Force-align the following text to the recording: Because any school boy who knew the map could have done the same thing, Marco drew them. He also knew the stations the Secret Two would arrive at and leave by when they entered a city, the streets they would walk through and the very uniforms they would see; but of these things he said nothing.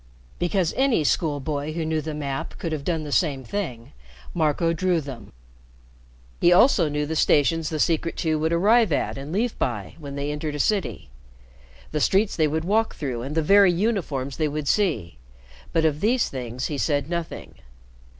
Because 0.39 0.73
any 0.75 1.03
school 1.03 1.39
boy 1.39 1.73
who 1.73 1.85
knew 1.85 2.01
the 2.01 2.15
map 2.15 2.57
could 2.57 2.71
have 2.71 2.83
done 2.83 3.03
the 3.03 3.11
same 3.11 3.43
thing, 3.43 3.91
Marco 4.33 4.73
drew 4.73 4.99
them. 4.99 5.31
He 6.39 6.51
also 6.51 6.89
knew 6.89 7.05
the 7.05 7.15
stations 7.15 7.69
the 7.69 7.77
Secret 7.79 8.17
Two 8.17 8.39
would 8.39 8.51
arrive 8.51 8.91
at 8.91 9.15
and 9.15 9.31
leave 9.31 9.55
by 9.59 9.93
when 9.99 10.15
they 10.15 10.31
entered 10.31 10.55
a 10.55 10.59
city, 10.59 11.11
the 11.91 12.01
streets 12.01 12.35
they 12.35 12.47
would 12.47 12.65
walk 12.65 12.95
through 12.95 13.21
and 13.21 13.35
the 13.35 13.43
very 13.43 13.71
uniforms 13.71 14.37
they 14.37 14.47
would 14.47 14.67
see; 14.67 15.19
but 15.71 15.85
of 15.85 16.01
these 16.01 16.29
things 16.29 16.65
he 16.65 16.79
said 16.79 17.07
nothing. 17.07 17.53